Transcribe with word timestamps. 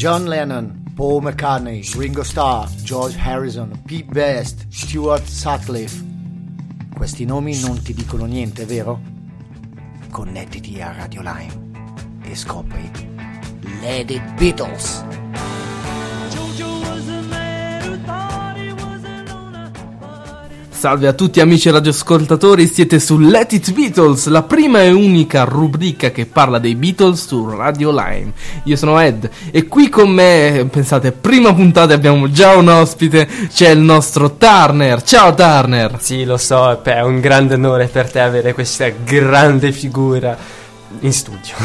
John 0.00 0.28
Lennon, 0.28 0.82
Paul 0.94 1.20
McCartney, 1.20 1.82
Ringo 1.94 2.22
Starr, 2.22 2.66
George 2.82 3.18
Harrison, 3.18 3.82
Pete 3.84 4.10
Best, 4.10 4.64
Stuart 4.70 5.26
Sutcliffe. 5.26 6.02
Questi 6.96 7.26
nomi 7.26 7.60
non 7.60 7.82
ti 7.82 7.92
dicono 7.92 8.24
niente, 8.24 8.64
vero? 8.64 8.98
Connettiti 10.10 10.80
a 10.80 10.92
Radio 10.92 11.20
Lime 11.20 12.22
e 12.22 12.34
scopri 12.34 12.90
Lady 13.82 14.18
Beatles. 14.38 15.19
Salve 20.80 21.08
a 21.08 21.12
tutti 21.12 21.40
amici 21.40 21.68
radioascoltatori, 21.68 22.66
siete 22.66 23.00
su 23.00 23.18
Let 23.18 23.52
It 23.52 23.74
Beatles, 23.74 24.28
la 24.28 24.44
prima 24.44 24.80
e 24.80 24.90
unica 24.90 25.44
rubrica 25.44 26.10
che 26.10 26.24
parla 26.24 26.58
dei 26.58 26.74
Beatles 26.74 27.26
su 27.26 27.46
Radio 27.50 27.90
Lime. 27.90 28.32
Io 28.64 28.76
sono 28.76 28.98
Ed 28.98 29.28
e 29.50 29.66
qui 29.66 29.90
con 29.90 30.08
me, 30.08 30.66
pensate, 30.70 31.12
prima 31.12 31.52
puntata 31.52 31.92
abbiamo 31.92 32.30
già 32.30 32.56
un 32.56 32.68
ospite, 32.68 33.28
c'è 33.52 33.68
il 33.68 33.80
nostro 33.80 34.36
Turner. 34.38 35.02
Ciao 35.02 35.34
Turner! 35.34 35.98
Sì, 36.00 36.24
lo 36.24 36.38
so, 36.38 36.80
è 36.82 37.02
un 37.02 37.20
grande 37.20 37.56
onore 37.56 37.88
per 37.88 38.10
te 38.10 38.20
avere 38.20 38.54
questa 38.54 38.88
grande 38.88 39.72
figura 39.72 40.34
in 41.00 41.12
studio. 41.12 41.56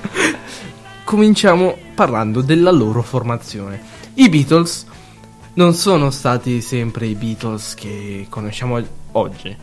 Cominciamo 1.04 1.76
parlando 1.94 2.40
della 2.40 2.70
loro 2.70 3.02
formazione. 3.02 3.82
I 4.14 4.30
Beatles 4.30 4.86
non 5.54 5.74
sono 5.74 6.10
stati 6.10 6.60
sempre 6.60 7.06
i 7.06 7.14
Beatles 7.14 7.74
che 7.74 8.26
conosciamo 8.28 8.80
oggi. 9.12 9.56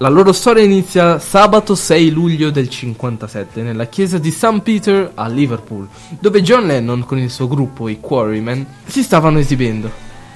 La 0.00 0.08
loro 0.08 0.32
storia 0.32 0.62
inizia 0.62 1.18
sabato 1.18 1.74
6 1.74 2.10
luglio 2.10 2.50
del 2.50 2.68
57 2.68 3.62
nella 3.62 3.86
chiesa 3.86 4.18
di 4.18 4.30
St. 4.30 4.60
Peter 4.60 5.10
a 5.14 5.26
Liverpool, 5.26 5.88
dove 6.20 6.40
John 6.40 6.66
Lennon 6.66 7.04
con 7.04 7.18
il 7.18 7.30
suo 7.30 7.48
gruppo, 7.48 7.88
i 7.88 7.98
Quarrymen, 7.98 8.64
si 8.86 9.02
stavano 9.02 9.40
esibendo. 9.40 9.90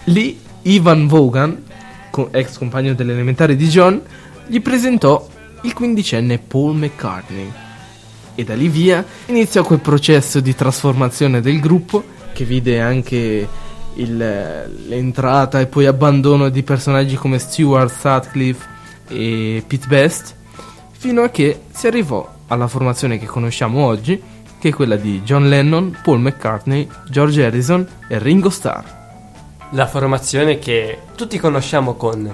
Lì 0.05 0.41
Ivan 0.63 1.07
Vaughan, 1.07 1.63
ex 2.33 2.59
compagno 2.59 2.95
dell'elementare 2.95 3.55
di 3.55 3.69
John, 3.69 4.03
gli 4.49 4.61
presentò 4.61 5.29
il 5.63 5.73
quindicenne 5.73 6.39
Paul 6.39 6.77
McCartney. 6.77 7.53
E 8.35 8.45
da 8.45 8.55
lì 8.55 8.69
via 8.69 9.05
iniziò 9.27 9.63
quel 9.63 9.79
processo 9.79 10.41
di 10.41 10.57
trasformazione 10.57 11.41
del 11.41 11.61
gruppo 11.61 12.03
che 12.33 12.45
vide 12.45 12.81
anche 12.81 13.47
il, 13.95 14.17
l'entrata 14.87 15.61
e 15.61 15.67
poi 15.67 15.87
abbandono 15.87 16.49
di 16.49 16.63
personaggi 16.63 17.17
come 17.17 17.39
Stuart 17.39 17.91
Sutcliffe 17.91 18.67
e 19.09 19.63
Pete 19.67 19.87
Best, 19.87 20.35
fino 20.93 21.23
a 21.23 21.29
che 21.29 21.63
si 21.71 21.87
arrivò 21.87 22.29
alla 22.49 22.69
formazione 22.69 23.19
che 23.19 23.27
conosciamo 23.27 23.85
oggi, 23.85 24.21
che 24.59 24.69
è 24.69 24.73
quella 24.73 24.97
di 24.97 25.23
John 25.23 25.49
Lennon, 25.49 25.99
Paul 26.03 26.21
McCartney, 26.21 26.89
George 27.09 27.45
Harrison 27.45 27.87
e 28.09 28.19
Ringo 28.19 28.51
Starr. 28.51 28.85
La 29.71 29.87
formazione 29.87 30.59
che 30.59 30.99
tutti 31.17 31.39
conosciamo 31.39 31.95
con 31.95 32.31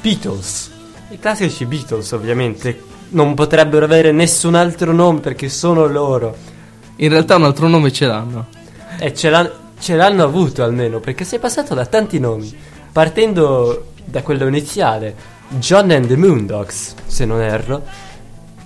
Beatles, 0.00 0.70
i 1.10 1.18
classici 1.18 1.64
Beatles 1.64 2.12
ovviamente, 2.12 2.92
non 3.10 3.34
potrebbero 3.34 3.84
avere 3.84 4.12
nessun 4.12 4.54
altro 4.54 4.92
nome 4.92 5.20
perché 5.20 5.48
sono 5.48 5.86
loro. 5.86 6.36
In 6.96 7.08
realtà 7.08 7.36
un 7.36 7.44
altro 7.44 7.68
nome 7.68 7.90
ce 7.90 8.06
l'hanno. 8.06 8.46
E 8.98 9.14
ce 9.14 9.30
l'hanno 9.30 9.63
ce 9.78 9.96
l'hanno 9.96 10.24
avuto 10.24 10.62
almeno, 10.62 11.00
perché 11.00 11.24
sei 11.24 11.38
passato 11.38 11.74
da 11.74 11.86
tanti 11.86 12.18
nomi, 12.18 12.54
partendo 12.92 13.92
da 14.04 14.22
quello 14.22 14.46
iniziale, 14.46 15.14
John 15.48 15.90
and 15.90 16.06
the 16.06 16.16
Moondogs, 16.16 16.94
se 17.06 17.24
non 17.24 17.40
erro, 17.40 17.84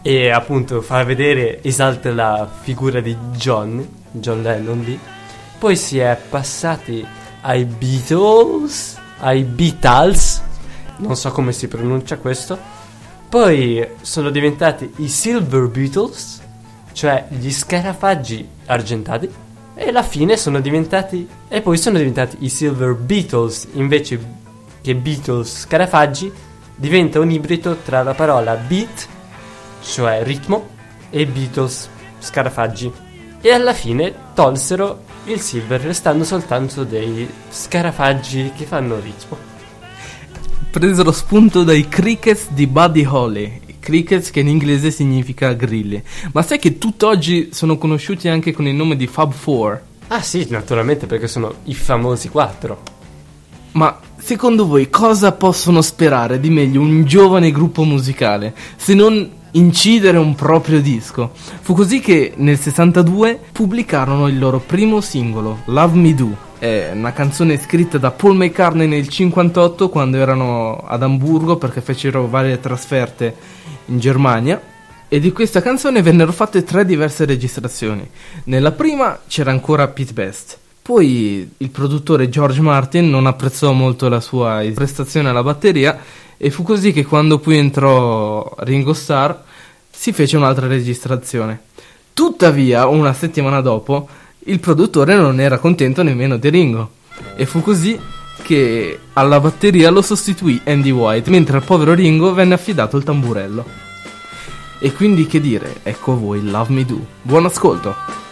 e 0.02 0.30
appunto 0.30 0.80
fa 0.80 1.02
vedere, 1.04 1.62
esalta 1.62 2.12
la 2.12 2.48
figura 2.60 3.00
di 3.00 3.16
John, 3.32 3.86
John 4.10 4.42
Lennon 4.42 4.80
lì, 4.80 4.98
poi 5.58 5.76
si 5.76 5.98
è 5.98 6.18
passati 6.28 7.04
ai 7.42 7.64
Beatles, 7.64 8.98
ai 9.18 9.42
Beatles, 9.42 10.42
non 10.98 11.16
so 11.16 11.30
come 11.30 11.52
si 11.52 11.68
pronuncia 11.68 12.16
questo, 12.16 12.58
poi 13.28 13.86
sono 14.00 14.30
diventati 14.30 14.92
i 14.96 15.08
Silver 15.08 15.68
Beatles, 15.68 16.40
cioè 16.92 17.26
gli 17.28 17.50
scarafaggi 17.50 18.48
argentati, 18.66 19.30
e 19.78 19.90
alla 19.90 20.02
fine 20.02 20.36
sono 20.36 20.58
diventati. 20.58 21.26
E 21.46 21.60
poi 21.60 21.78
sono 21.78 21.98
diventati 21.98 22.38
i 22.40 22.48
Silver 22.48 22.94
Beatles 22.94 23.68
invece 23.74 24.20
che 24.82 24.94
Beatles 24.96 25.60
Scarafaggi. 25.60 26.30
Diventa 26.74 27.20
un 27.20 27.30
ibrido 27.30 27.76
tra 27.84 28.02
la 28.02 28.14
parola 28.14 28.54
beat, 28.54 29.06
cioè 29.82 30.22
ritmo, 30.24 30.68
e 31.10 31.26
Beatles 31.26 31.88
Scarafaggi. 32.18 32.92
E 33.40 33.52
alla 33.52 33.72
fine 33.72 34.12
tolsero 34.34 35.04
il 35.24 35.40
Silver, 35.40 35.80
restando 35.80 36.24
soltanto 36.24 36.82
dei 36.84 37.28
scarafaggi 37.48 38.52
che 38.56 38.64
fanno 38.64 38.98
ritmo. 38.98 39.36
Presero 40.70 41.12
spunto 41.12 41.62
dai 41.62 41.88
crickets 41.88 42.48
di 42.50 42.66
Buddy 42.66 43.04
Holly, 43.04 43.60
Crickets 43.88 44.30
che 44.30 44.40
in 44.40 44.48
inglese 44.48 44.90
significa 44.90 45.54
grilli. 45.54 46.02
Ma 46.32 46.42
sai 46.42 46.58
che 46.58 46.76
tutt'oggi 46.76 47.48
sono 47.52 47.78
conosciuti 47.78 48.28
anche 48.28 48.52
con 48.52 48.66
il 48.66 48.74
nome 48.74 48.96
di 48.96 49.06
Fab 49.06 49.32
Four? 49.32 49.80
Ah 50.08 50.20
sì, 50.20 50.46
naturalmente 50.50 51.06
perché 51.06 51.26
sono 51.26 51.54
i 51.64 51.74
famosi 51.74 52.28
quattro. 52.28 52.82
Ma 53.72 53.98
secondo 54.18 54.66
voi 54.66 54.90
cosa 54.90 55.32
possono 55.32 55.80
sperare 55.80 56.38
di 56.38 56.50
meglio 56.50 56.82
un 56.82 57.06
giovane 57.06 57.50
gruppo 57.50 57.84
musicale 57.84 58.54
se 58.76 58.92
non 58.92 59.26
incidere 59.52 60.18
un 60.18 60.34
proprio 60.34 60.82
disco? 60.82 61.30
Fu 61.32 61.72
così 61.72 62.00
che 62.00 62.34
nel 62.36 62.58
62 62.58 63.40
pubblicarono 63.52 64.28
il 64.28 64.38
loro 64.38 64.58
primo 64.58 65.00
singolo, 65.00 65.60
Love 65.64 65.96
Me 65.96 66.14
Do 66.14 66.46
è 66.58 66.90
una 66.92 67.12
canzone 67.12 67.56
scritta 67.58 67.98
da 67.98 68.10
Paul 68.10 68.36
McCartney 68.36 68.88
nel 68.88 69.08
58 69.08 69.88
quando 69.88 70.16
erano 70.16 70.76
ad 70.76 71.02
Amburgo 71.02 71.56
perché 71.56 71.80
fecero 71.80 72.26
varie 72.26 72.58
trasferte 72.58 73.34
in 73.88 73.98
Germania 73.98 74.60
e 75.08 75.20
di 75.20 75.32
questa 75.32 75.62
canzone 75.62 76.02
vennero 76.02 76.32
fatte 76.32 76.64
tre 76.64 76.84
diverse 76.84 77.24
registrazioni. 77.24 78.08
Nella 78.44 78.72
prima 78.72 79.18
c'era 79.26 79.50
ancora 79.50 79.88
Pete 79.88 80.12
Best. 80.12 80.58
Poi 80.82 81.50
il 81.56 81.70
produttore 81.70 82.28
George 82.28 82.60
Martin 82.60 83.10
non 83.10 83.26
apprezzò 83.26 83.72
molto 83.72 84.08
la 84.08 84.20
sua 84.20 84.62
prestazione 84.74 85.28
alla 85.28 85.42
batteria 85.42 85.98
e 86.36 86.50
fu 86.50 86.62
così 86.62 86.92
che 86.92 87.04
quando 87.04 87.38
poi 87.38 87.58
entrò 87.58 88.54
Ringo 88.60 88.92
Starr 88.92 89.34
si 89.90 90.12
fece 90.12 90.36
un'altra 90.36 90.66
registrazione. 90.66 91.60
Tuttavia, 92.14 92.86
una 92.86 93.12
settimana 93.12 93.60
dopo, 93.60 94.08
il 94.40 94.60
produttore 94.60 95.14
non 95.14 95.40
era 95.40 95.58
contento 95.58 96.02
nemmeno 96.02 96.36
di 96.36 96.48
Ringo. 96.48 96.90
E 97.36 97.44
fu 97.46 97.60
così 97.60 97.98
che 98.48 98.98
alla 99.12 99.40
batteria 99.40 99.90
lo 99.90 100.00
sostituì 100.00 100.58
Andy 100.64 100.90
White, 100.90 101.28
mentre 101.28 101.58
al 101.58 101.64
povero 101.64 101.92
Ringo 101.92 102.32
venne 102.32 102.54
affidato 102.54 102.96
il 102.96 103.04
tamburello. 103.04 103.62
E 104.80 104.90
quindi 104.94 105.26
che 105.26 105.38
dire, 105.38 105.80
ecco 105.82 106.12
a 106.12 106.16
voi 106.16 106.42
Love 106.42 106.72
Me 106.72 106.86
Do. 106.86 106.98
Buon 107.20 107.44
ascolto! 107.44 108.27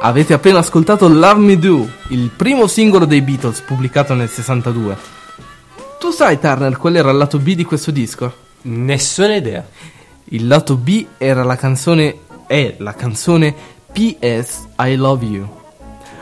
Avete 0.00 0.32
appena 0.32 0.60
ascoltato 0.60 1.08
Love 1.08 1.40
Me 1.40 1.58
Do, 1.58 1.88
il 2.08 2.30
primo 2.34 2.68
singolo 2.68 3.04
dei 3.04 3.20
Beatles 3.20 3.60
pubblicato 3.62 4.14
nel 4.14 4.28
62. 4.28 4.96
Tu 5.98 6.10
sai, 6.10 6.38
Turner, 6.38 6.76
qual 6.76 6.94
era 6.94 7.10
il 7.10 7.16
lato 7.16 7.38
B 7.38 7.54
di 7.54 7.64
questo 7.64 7.90
disco? 7.90 8.32
Nessuna 8.62 9.34
idea. 9.34 9.66
Il 10.26 10.46
lato 10.46 10.76
B 10.76 11.04
era 11.18 11.42
la 11.42 11.56
canzone 11.56 12.20
è 12.46 12.76
la 12.78 12.94
canzone 12.94 13.54
PS 13.92 14.68
I 14.78 14.94
Love 14.94 15.24
You. 15.24 15.48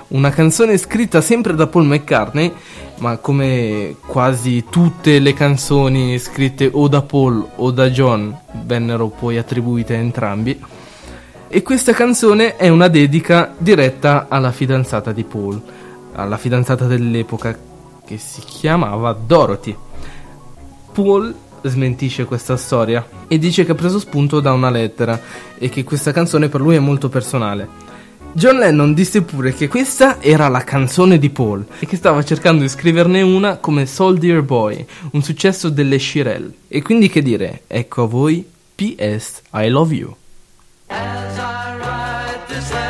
Una 0.08 0.30
canzone 0.30 0.78
scritta 0.78 1.20
sempre 1.20 1.54
da 1.54 1.66
Paul 1.66 1.86
McCartney, 1.86 2.52
ma 2.98 3.18
come 3.18 3.96
quasi 4.06 4.64
tutte 4.70 5.18
le 5.18 5.34
canzoni 5.34 6.18
scritte 6.18 6.70
o 6.72 6.88
da 6.88 7.02
Paul 7.02 7.46
o 7.56 7.70
da 7.70 7.90
John 7.90 8.36
vennero 8.64 9.08
poi 9.08 9.36
attribuite 9.36 9.94
a 9.94 9.98
entrambi. 9.98 10.58
E 11.48 11.62
questa 11.62 11.92
canzone 11.92 12.56
è 12.56 12.68
una 12.68 12.88
dedica 12.88 13.54
diretta 13.56 14.26
alla 14.28 14.50
fidanzata 14.50 15.12
di 15.12 15.22
Paul, 15.22 15.60
alla 16.12 16.38
fidanzata 16.38 16.86
dell'epoca 16.86 17.56
che 18.04 18.18
si 18.18 18.40
chiamava 18.40 19.12
Dorothy. 19.12 19.76
Paul 20.92 21.32
smentisce 21.62 22.24
questa 22.24 22.56
storia 22.56 23.06
e 23.28 23.38
dice 23.38 23.64
che 23.64 23.72
ha 23.72 23.76
preso 23.76 24.00
spunto 24.00 24.40
da 24.40 24.52
una 24.52 24.70
lettera 24.70 25.20
e 25.56 25.68
che 25.68 25.84
questa 25.84 26.10
canzone 26.10 26.48
per 26.48 26.60
lui 26.60 26.74
è 26.74 26.80
molto 26.80 27.08
personale. 27.08 27.84
John 28.32 28.58
Lennon 28.58 28.92
disse 28.92 29.22
pure 29.22 29.54
che 29.54 29.68
questa 29.68 30.20
era 30.20 30.48
la 30.48 30.64
canzone 30.64 31.16
di 31.16 31.30
Paul 31.30 31.64
e 31.78 31.86
che 31.86 31.96
stava 31.96 32.24
cercando 32.24 32.62
di 32.62 32.68
scriverne 32.68 33.22
una 33.22 33.58
come 33.58 33.86
Soldier 33.86 34.42
Boy, 34.42 34.84
un 35.12 35.22
successo 35.22 35.68
delle 35.68 35.98
Shirelle. 35.98 36.52
E 36.66 36.82
quindi 36.82 37.08
che 37.08 37.22
dire, 37.22 37.62
ecco 37.68 38.02
a 38.02 38.06
voi 38.06 38.44
PS 38.74 39.42
I 39.52 39.68
Love 39.68 39.94
You. 39.94 40.16
As 40.88 41.38
I 41.38 41.78
write 41.78 42.48
this 42.48 42.72
letter, 42.72 42.85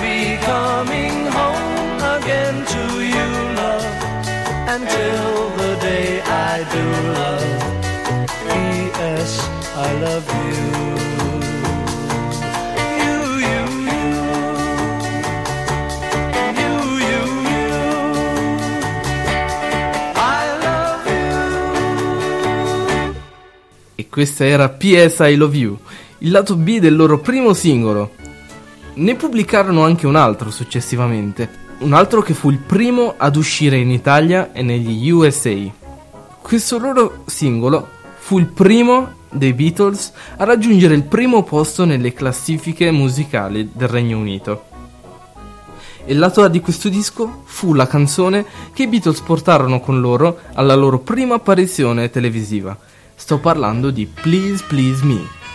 be 0.00 0.36
coming 0.44 1.26
home 1.26 2.00
again 2.16 2.64
to 2.72 2.82
you, 3.02 3.28
love, 3.60 3.86
until 4.66 5.50
the 5.56 5.76
day 5.80 6.20
I 6.22 6.64
do 6.72 6.82
love. 7.18 7.62
P.S. 8.48 9.32
I 9.76 9.78
love 10.00 10.26
you. 10.46 10.66
You, 13.02 13.18
you, 13.48 13.62
you. 13.90 14.06
You, 16.58 16.74
you, 17.08 17.22
you. 17.52 17.68
I 20.14 20.16
love 20.62 21.10
you. 21.10 21.38
E 23.96 24.02
questa 24.08 24.44
era 24.44 24.68
PS 24.68 25.18
I 25.20 25.34
Love 25.36 25.56
You, 25.56 25.78
il 26.18 26.30
lato 26.30 26.56
B 26.56 26.78
del 26.78 26.94
loro 26.96 27.18
primo 27.18 27.52
singolo. 27.52 28.10
Ne 28.98 29.14
pubblicarono 29.14 29.84
anche 29.84 30.08
un 30.08 30.16
altro 30.16 30.50
successivamente, 30.50 31.48
un 31.78 31.92
altro 31.92 32.20
che 32.20 32.34
fu 32.34 32.50
il 32.50 32.58
primo 32.58 33.14
ad 33.16 33.36
uscire 33.36 33.76
in 33.76 33.92
Italia 33.92 34.52
e 34.52 34.62
negli 34.62 35.08
USA. 35.08 35.54
Questo 36.42 36.80
loro 36.80 37.22
singolo 37.26 37.90
fu 38.18 38.40
il 38.40 38.46
primo 38.46 39.12
dei 39.30 39.52
Beatles 39.52 40.12
a 40.38 40.42
raggiungere 40.42 40.96
il 40.96 41.04
primo 41.04 41.44
posto 41.44 41.84
nelle 41.84 42.12
classifiche 42.12 42.90
musicali 42.90 43.70
del 43.72 43.86
Regno 43.86 44.18
Unito. 44.18 44.64
Il 46.06 46.18
lato 46.18 46.42
A 46.42 46.48
di 46.48 46.60
questo 46.60 46.88
disco 46.88 47.42
fu 47.44 47.74
la 47.74 47.86
canzone 47.86 48.44
che 48.72 48.82
i 48.82 48.88
Beatles 48.88 49.20
portarono 49.20 49.78
con 49.78 50.00
loro 50.00 50.40
alla 50.54 50.74
loro 50.74 50.98
prima 50.98 51.36
apparizione 51.36 52.10
televisiva. 52.10 52.76
Sto 53.14 53.38
parlando 53.38 53.90
di 53.90 54.06
Please 54.06 54.64
Please 54.66 55.04
Me. 55.04 55.47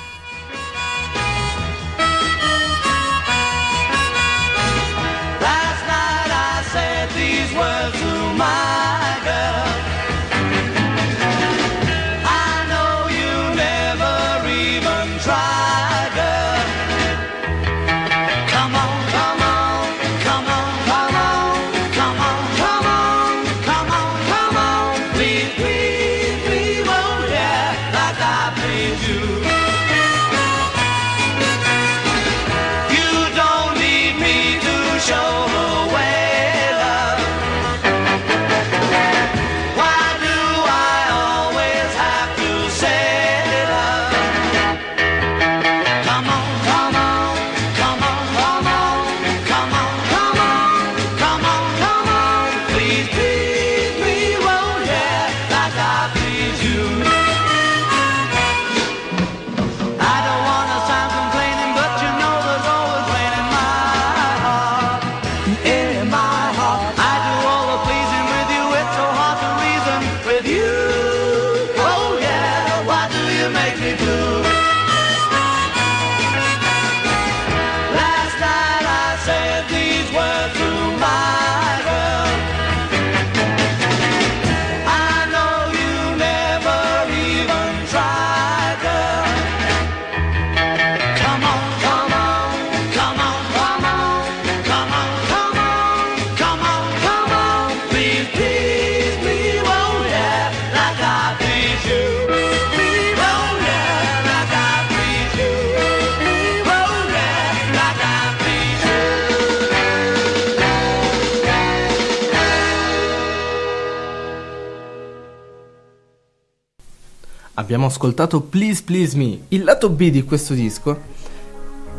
Abbiamo 117.64 117.86
ascoltato 117.86 118.42
Please 118.42 118.84
Please 118.84 119.16
Me. 119.16 119.40
Il 119.48 119.64
lato 119.64 119.88
B 119.88 120.10
di 120.10 120.26
questo 120.26 120.54
disco 120.54 121.00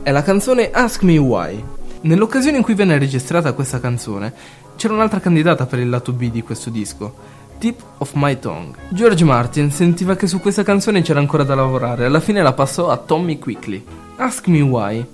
è 0.02 0.10
la 0.10 0.22
canzone 0.22 0.70
Ask 0.70 1.00
Me 1.04 1.16
Why. 1.16 1.64
Nell'occasione 2.02 2.58
in 2.58 2.62
cui 2.62 2.74
venne 2.74 2.98
registrata 2.98 3.54
questa 3.54 3.80
canzone, 3.80 4.30
c'era 4.76 4.92
un'altra 4.92 5.20
candidata 5.20 5.64
per 5.64 5.78
il 5.78 5.88
lato 5.88 6.12
B 6.12 6.30
di 6.30 6.42
questo 6.42 6.68
disco, 6.68 7.14
Tip 7.58 7.82
of 7.96 8.10
My 8.12 8.38
Tongue. 8.38 8.74
George 8.90 9.24
Martin 9.24 9.70
sentiva 9.70 10.16
che 10.16 10.26
su 10.26 10.38
questa 10.38 10.64
canzone 10.64 11.00
c'era 11.00 11.20
ancora 11.20 11.44
da 11.44 11.54
lavorare, 11.54 12.04
alla 12.04 12.20
fine 12.20 12.42
la 12.42 12.52
passò 12.52 12.90
a 12.90 12.98
Tommy 12.98 13.38
Quickly. 13.38 13.82
Ask 14.16 14.46
Me 14.48 14.60
Why 14.60 15.06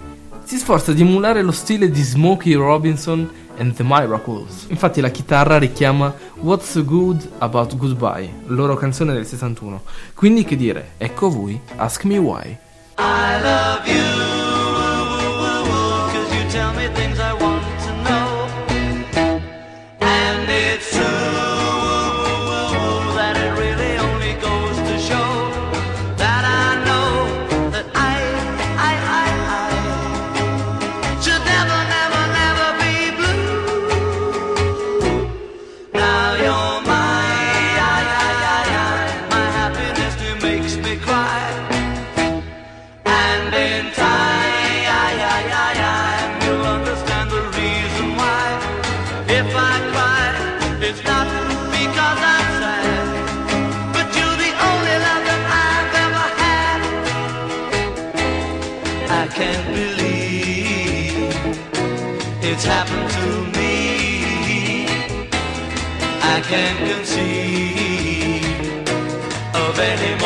si 0.43 0.57
sforza 0.57 0.93
di 0.93 1.03
emulare 1.03 1.43
lo 1.43 1.53
stile 1.53 1.93
di 1.93 2.03
Smokey 2.03 2.55
Robinson 2.55 3.31
and 3.61 3.75
the 3.75 3.85
Miracles. 3.85 4.67
Infatti 4.69 5.01
la 5.01 5.11
chitarra 5.11 5.59
richiama 5.59 6.15
What's 6.37 6.71
so 6.71 6.85
Good 6.85 7.29
About 7.39 7.77
Goodbye, 7.77 8.29
loro 8.47 8.75
canzone 8.75 9.13
del 9.13 9.27
61. 9.27 9.83
Quindi 10.15 10.45
che 10.45 10.57
dire, 10.57 10.93
ecco 10.97 11.27
a 11.27 11.31
voi, 11.31 11.61
Ask 11.77 12.05
Me 12.05 12.17
Why. 12.17 12.57
I 12.99 13.43
love 13.43 13.83
you, 13.87 14.50
I 66.51 66.53
can't 66.53 66.79
conceive 66.91 68.45
of 69.55 69.79
any 69.79 70.20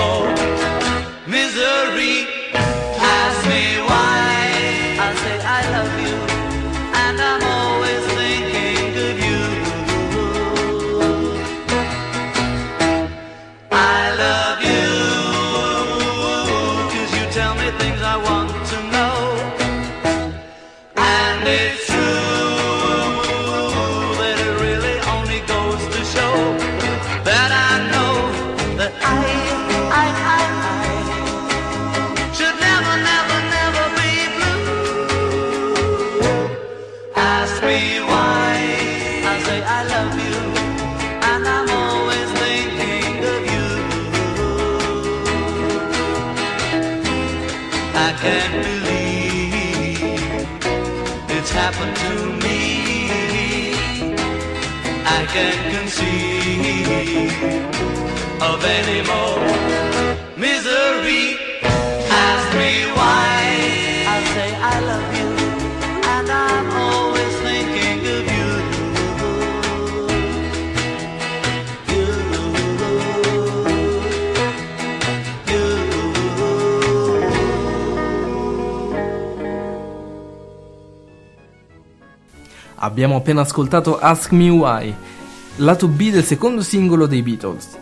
of 58.41 58.65
any 58.65 59.03
more 59.03 59.39
misery. 60.37 61.37
Ask 62.11 62.49
me 62.57 62.87
why. 62.95 63.41
I 64.07 64.19
say 64.35 64.51
I 64.55 64.81
love 64.81 65.09
you, 65.19 65.31
and 66.15 66.31
I'm 66.31 66.67
always 66.77 67.35
thinking 67.43 68.01
of 68.07 68.25
you. 68.27 68.53
Abbiamo 82.77 83.17
appena 83.17 83.41
ascoltato 83.41 83.99
Ask 83.99 84.31
Me 84.33 84.51
Why, 84.51 84.95
lato 85.57 85.89
B 85.89 86.11
del 86.11 86.23
secondo 86.23 86.61
singolo 86.61 87.07
dei 87.07 87.23
Beatles. 87.23 87.79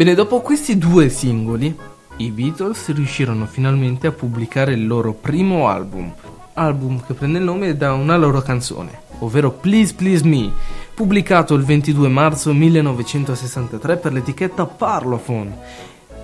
Bene, 0.00 0.14
dopo 0.14 0.40
questi 0.40 0.78
due 0.78 1.10
singoli, 1.10 1.76
i 2.16 2.30
Beatles 2.30 2.90
riuscirono 2.94 3.44
finalmente 3.44 4.06
a 4.06 4.12
pubblicare 4.12 4.72
il 4.72 4.86
loro 4.86 5.12
primo 5.12 5.68
album, 5.68 6.10
album 6.54 7.04
che 7.04 7.12
prende 7.12 7.36
il 7.36 7.44
nome 7.44 7.76
da 7.76 7.92
una 7.92 8.16
loro 8.16 8.40
canzone, 8.40 8.98
ovvero 9.18 9.50
Please 9.50 9.92
Please 9.92 10.26
Me, 10.26 10.50
pubblicato 10.94 11.52
il 11.52 11.64
22 11.64 12.08
marzo 12.08 12.54
1963 12.54 13.98
per 13.98 14.14
l'etichetta 14.14 14.64
Parlophone. 14.64 15.58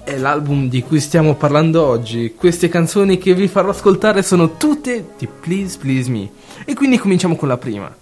È 0.05 0.17
l'album 0.17 0.71
di 0.71 0.83
cui 0.83 0.99
stiamo 0.99 1.35
parlando 1.35 1.85
oggi. 1.85 2.33
Queste 2.35 2.71
canzoni 2.71 3.19
che 3.19 3.35
vi 3.35 3.47
farò 3.47 3.69
ascoltare 3.69 4.23
sono 4.23 4.57
tutte 4.57 5.11
di 5.19 5.27
Please 5.27 5.77
Please 5.77 6.11
Me. 6.11 6.31
E 6.65 6.73
quindi 6.73 6.97
cominciamo 6.97 7.37
con 7.37 7.49
la 7.49 7.59
prima. 7.59 7.95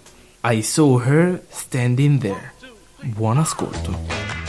I 0.45 0.61
saw 0.61 1.01
her 1.01 1.43
standing 1.49 2.17
there. 2.21 2.53
Buon 3.01 3.39
ascolto. 3.39 4.44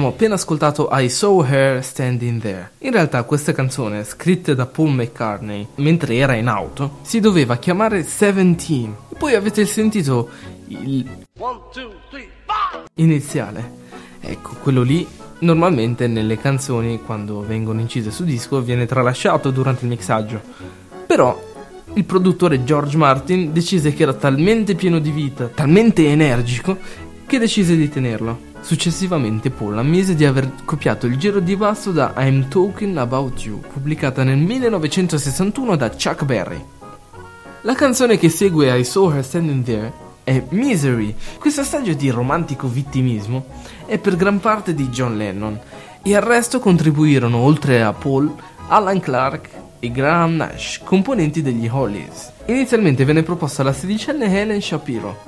Abbiamo 0.00 0.16
appena 0.16 0.36
ascoltato 0.36 0.88
I 0.92 1.10
Saw 1.10 1.44
Her 1.44 1.84
Standing 1.84 2.40
There. 2.40 2.70
In 2.78 2.92
realtà 2.92 3.22
questa 3.24 3.52
canzone, 3.52 4.02
scritta 4.04 4.54
da 4.54 4.64
Paul 4.64 4.94
McCartney 4.94 5.66
mentre 5.74 6.16
era 6.16 6.32
in 6.32 6.48
auto, 6.48 7.00
si 7.02 7.20
doveva 7.20 7.58
chiamare 7.58 8.02
Seventeen. 8.04 8.96
E 9.10 9.16
poi 9.18 9.34
avete 9.34 9.66
sentito 9.66 10.30
il 10.68 11.06
One, 11.36 11.58
two, 11.70 11.92
three, 12.08 12.30
iniziale. 12.94 13.72
Ecco, 14.20 14.54
quello 14.62 14.80
lì 14.80 15.06
normalmente 15.40 16.06
nelle 16.06 16.38
canzoni 16.38 17.02
quando 17.02 17.42
vengono 17.42 17.80
incise 17.80 18.10
su 18.10 18.24
disco 18.24 18.62
viene 18.62 18.86
tralasciato 18.86 19.50
durante 19.50 19.84
il 19.84 19.90
mixaggio. 19.90 20.40
Però 21.06 21.38
il 21.92 22.04
produttore 22.04 22.64
George 22.64 22.96
Martin 22.96 23.52
decise 23.52 23.92
che 23.92 24.04
era 24.04 24.14
talmente 24.14 24.74
pieno 24.74 24.98
di 24.98 25.10
vita, 25.10 25.48
talmente 25.48 26.08
energico, 26.08 26.78
che 27.26 27.38
decise 27.38 27.76
di 27.76 27.90
tenerlo. 27.90 28.48
Successivamente 28.60 29.50
Paul 29.50 29.78
ammise 29.78 30.14
di 30.14 30.24
aver 30.24 30.52
copiato 30.64 31.06
il 31.06 31.16
giro 31.16 31.40
di 31.40 31.56
basso 31.56 31.90
da 31.90 32.12
I'm 32.16 32.48
Talking 32.48 32.96
About 32.96 33.44
You, 33.44 33.60
pubblicata 33.60 34.22
nel 34.22 34.38
1961 34.38 35.76
da 35.76 35.90
Chuck 35.90 36.24
Berry. 36.24 36.62
La 37.62 37.74
canzone 37.74 38.16
che 38.16 38.28
segue 38.28 38.78
I 38.78 38.84
Saw 38.84 39.12
Her 39.12 39.24
Standing 39.24 39.64
There 39.64 39.92
è 40.22 40.42
Misery. 40.50 41.14
Questo 41.38 41.62
assaggio 41.62 41.94
di 41.94 42.10
romantico 42.10 42.68
vittimismo 42.68 43.46
è 43.86 43.98
per 43.98 44.16
gran 44.16 44.38
parte 44.38 44.74
di 44.74 44.88
John 44.88 45.16
Lennon 45.16 45.58
e 46.02 46.14
al 46.14 46.22
resto 46.22 46.60
contribuirono 46.60 47.38
oltre 47.38 47.82
a 47.82 47.92
Paul, 47.92 48.32
Alan 48.68 49.00
Clark 49.00 49.48
e 49.80 49.90
Graham 49.90 50.36
Nash, 50.36 50.80
componenti 50.84 51.42
degli 51.42 51.68
Hollies. 51.68 52.30
Inizialmente 52.46 53.04
venne 53.04 53.22
proposta 53.22 53.62
alla 53.62 53.72
sedicenne 53.72 54.26
Helen 54.26 54.60
Shapiro, 54.60 55.18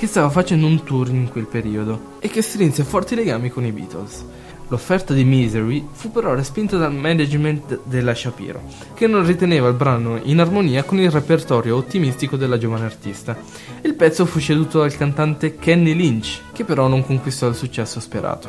che 0.00 0.06
stava 0.06 0.30
facendo 0.30 0.66
un 0.66 0.82
tour 0.82 1.10
in 1.10 1.28
quel 1.28 1.44
periodo 1.44 2.16
e 2.20 2.30
che 2.30 2.40
strinse 2.40 2.84
forti 2.84 3.14
legami 3.14 3.50
con 3.50 3.66
i 3.66 3.70
Beatles. 3.70 4.24
L'offerta 4.68 5.12
di 5.12 5.24
Misery 5.24 5.86
fu 5.92 6.10
però 6.10 6.32
respinta 6.32 6.78
dal 6.78 6.94
management 6.94 7.80
della 7.84 8.14
Shapiro, 8.14 8.62
che 8.94 9.06
non 9.06 9.26
riteneva 9.26 9.68
il 9.68 9.74
brano 9.74 10.18
in 10.22 10.40
armonia 10.40 10.84
con 10.84 10.98
il 11.00 11.10
repertorio 11.10 11.76
ottimistico 11.76 12.38
della 12.38 12.56
giovane 12.56 12.86
artista. 12.86 13.36
Il 13.82 13.92
pezzo 13.92 14.24
fu 14.24 14.40
ceduto 14.40 14.78
dal 14.78 14.96
cantante 14.96 15.56
Kenny 15.56 15.94
Lynch, 15.94 16.44
che 16.52 16.64
però 16.64 16.88
non 16.88 17.04
conquistò 17.04 17.46
il 17.48 17.54
successo 17.54 18.00
sperato. 18.00 18.48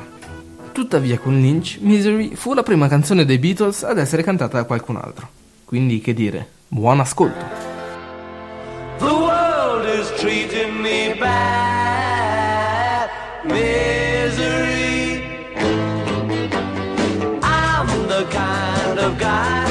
Tuttavia 0.72 1.20
con 1.20 1.38
Lynch, 1.38 1.80
Misery 1.82 2.34
fu 2.34 2.54
la 2.54 2.64
prima 2.64 2.88
canzone 2.88 3.26
dei 3.26 3.40
Beatles 3.40 3.84
ad 3.84 3.98
essere 3.98 4.24
cantata 4.24 4.58
da 4.58 4.64
qualcun 4.64 4.96
altro. 4.96 5.28
Quindi 5.66 6.00
che 6.00 6.14
dire, 6.14 6.48
buon 6.70 7.02
ascolto! 7.02 7.72
Is 10.02 10.10
treating 10.20 10.82
me 10.82 11.14
bad. 11.14 13.08
Misery. 13.46 15.22
I'm 17.44 17.90
the 18.08 18.24
kind 18.32 18.98
of 18.98 19.20
guy 19.20 19.70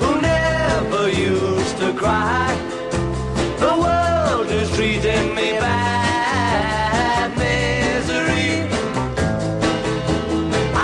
who 0.00 0.20
never 0.20 1.08
used 1.08 1.78
to 1.78 1.94
cry. 1.94 2.54
The 3.64 3.74
world 3.84 4.48
is 4.50 4.68
treating 4.76 5.34
me 5.34 5.52
bad. 5.52 7.30
Misery. 7.38 8.68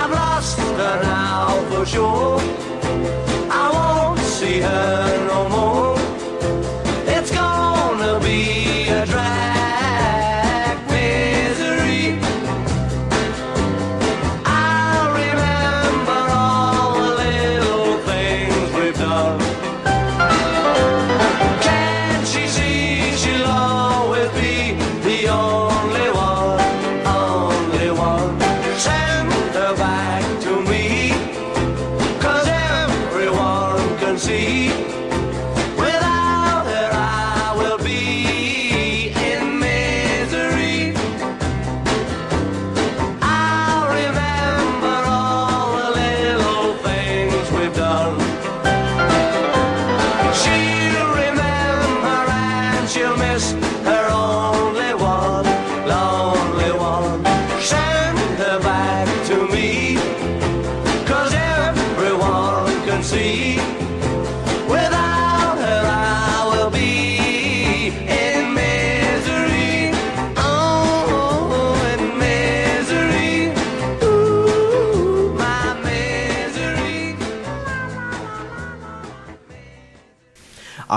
I've 0.00 0.12
lost 0.22 0.58
her 0.80 0.96
now 1.02 1.60
for 1.68 1.84
sure. 1.84 2.40
I 3.50 3.64
won't 3.76 4.20
see 4.20 4.60
her 4.60 4.99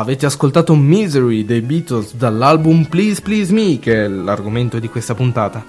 Avete 0.03 0.25
ascoltato 0.25 0.75
Misery 0.75 1.45
dei 1.45 1.61
Beatles 1.61 2.15
dall'album 2.15 2.83
Please 2.83 3.21
Please 3.21 3.53
Me, 3.53 3.79
che 3.79 4.03
è 4.03 4.07
l'argomento 4.09 4.77
di 4.77 4.89
questa 4.89 5.15
puntata. 5.15 5.63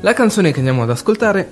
La 0.00 0.12
canzone 0.12 0.52
che 0.52 0.58
andiamo 0.58 0.82
ad 0.82 0.90
ascoltare 0.90 1.48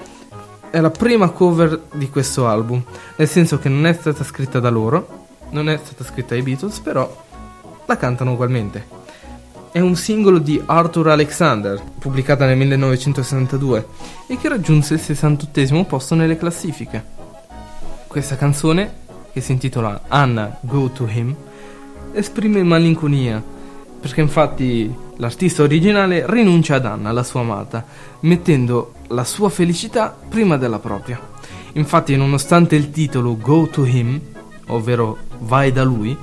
è 0.68 0.78
la 0.78 0.90
prima 0.90 1.30
cover 1.30 1.84
di 1.94 2.10
questo 2.10 2.46
album, 2.46 2.84
nel 3.16 3.26
senso 3.26 3.58
che 3.58 3.70
non 3.70 3.86
è 3.86 3.94
stata 3.94 4.22
scritta 4.22 4.60
da 4.60 4.68
loro, 4.68 5.28
non 5.48 5.70
è 5.70 5.80
stata 5.82 6.04
scritta 6.04 6.34
dai 6.34 6.42
Beatles, 6.42 6.78
però 6.80 7.24
la 7.86 7.96
cantano 7.96 8.32
ugualmente. 8.32 8.86
È 9.72 9.80
un 9.80 9.96
singolo 9.96 10.36
di 10.36 10.62
Arthur 10.62 11.08
Alexander, 11.08 11.82
pubblicata 11.98 12.44
nel 12.44 12.58
1962, 12.58 13.86
e 14.26 14.36
che 14.36 14.48
raggiunse 14.50 14.92
il 14.92 15.00
68 15.00 15.84
posto 15.84 16.14
nelle 16.14 16.36
classifiche. 16.36 17.02
Questa 18.06 18.36
canzone, 18.36 19.04
che 19.36 19.42
si 19.42 19.52
intitola 19.52 20.04
Anna 20.08 20.56
Go 20.62 20.88
to 20.88 21.06
Him, 21.06 21.36
esprime 22.12 22.62
malinconia, 22.62 23.44
perché 24.00 24.22
infatti 24.22 24.90
l'artista 25.16 25.62
originale 25.62 26.24
rinuncia 26.26 26.76
ad 26.76 26.86
Anna, 26.86 27.12
la 27.12 27.22
sua 27.22 27.42
amata, 27.42 27.84
mettendo 28.20 28.94
la 29.08 29.24
sua 29.24 29.50
felicità 29.50 30.16
prima 30.26 30.56
della 30.56 30.78
propria. 30.78 31.20
Infatti, 31.72 32.16
nonostante 32.16 32.76
il 32.76 32.90
titolo 32.90 33.36
Go 33.36 33.68
to 33.68 33.84
Him, 33.84 34.18
ovvero 34.68 35.18
Vai 35.40 35.70
da 35.70 35.84
lui, 35.84 36.16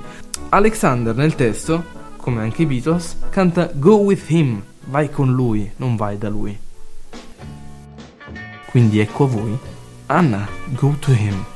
Alexander 0.48 1.14
nel 1.14 1.36
testo, 1.36 1.84
come 2.16 2.40
anche 2.40 2.62
i 2.62 2.66
Beatles, 2.66 3.18
canta 3.30 3.70
Go 3.72 3.94
with 3.98 4.28
him, 4.28 4.60
vai 4.86 5.08
con 5.08 5.32
lui, 5.32 5.70
non 5.76 5.94
vai 5.94 6.18
da 6.18 6.28
lui. 6.28 6.58
Quindi 8.70 8.98
ecco 8.98 9.22
a 9.22 9.28
voi, 9.28 9.56
Anna, 10.06 10.48
go 10.70 10.96
to 10.98 11.12
him. 11.12 11.52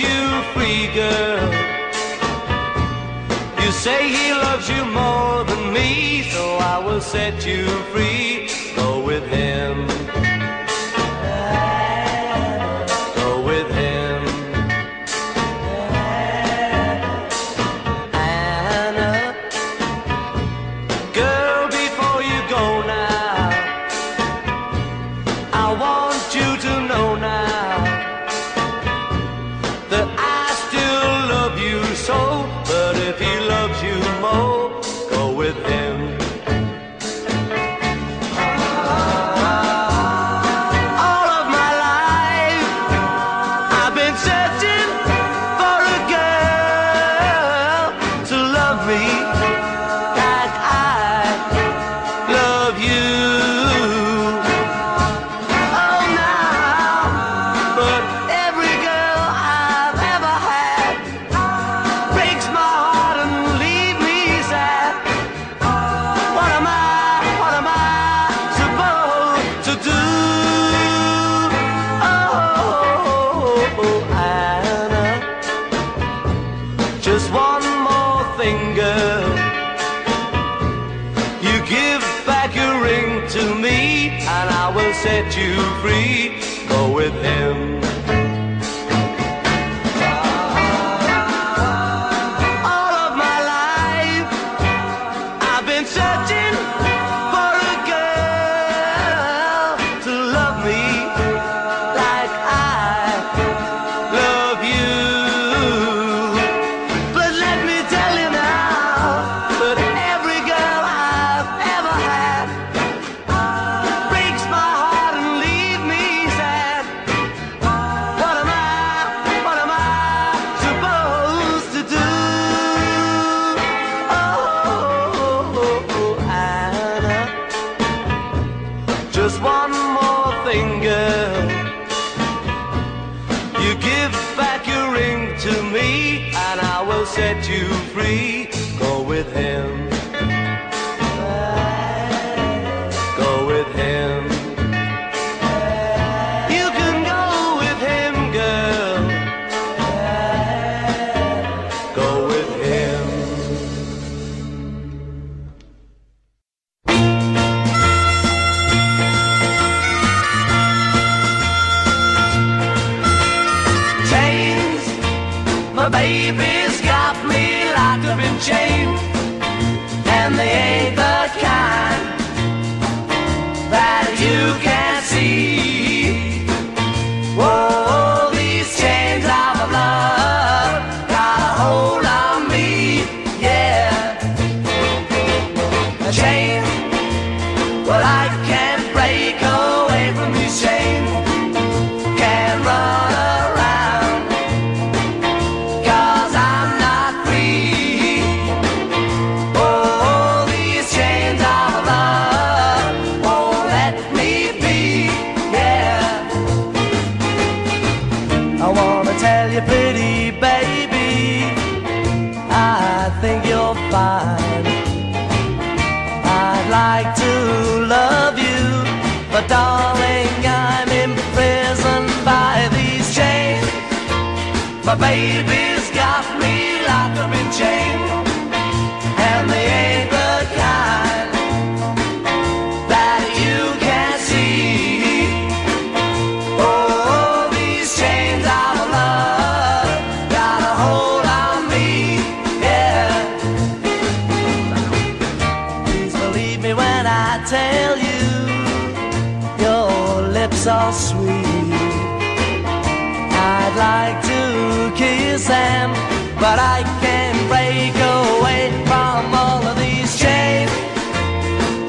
You 0.00 0.42
free, 0.54 0.86
girl. 0.94 1.48
You 3.62 3.70
say 3.72 4.08
he 4.08 4.32
loves 4.32 4.68
you 4.68 4.84
more 4.84 5.44
than 5.44 5.72
me, 5.72 6.22
so 6.30 6.56
I 6.56 6.78
will 6.84 7.00
set 7.00 7.46
you 7.46 7.66
free. 7.92 8.48
Go 8.76 9.00
with 9.04 9.26
him. 9.28 10.07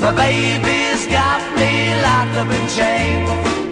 My 0.10 0.16
baby's 0.16 1.06
got 1.06 1.40
me 1.56 1.94
locked 2.02 2.36
up 2.36 2.50
in 2.50 2.68
chains, 2.68 3.69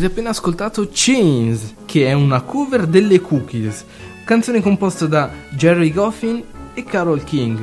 Avete 0.00 0.14
appena 0.14 0.30
ascoltato 0.30 0.88
Chains, 0.90 1.74
che 1.84 2.06
è 2.06 2.14
una 2.14 2.40
cover 2.40 2.86
delle 2.86 3.20
Cookies, 3.20 3.84
canzone 4.24 4.62
composta 4.62 5.04
da 5.04 5.28
Jerry 5.50 5.92
Goffin 5.92 6.42
e 6.72 6.84
Carol 6.84 7.22
King, 7.22 7.62